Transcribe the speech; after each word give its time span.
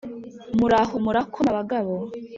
Muraho 0.59 0.95
murakoma 1.05 1.49
bagabo 1.57 1.95